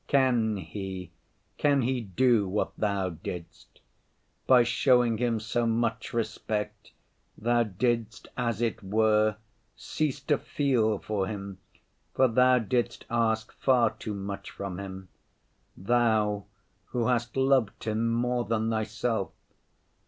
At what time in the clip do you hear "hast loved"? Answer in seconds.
17.05-17.83